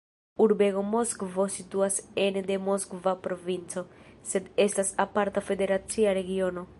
[0.43, 3.85] Urbego Moskvo situas ene de Moskva provinco,
[4.33, 6.69] sed estas aparta federacia regiono.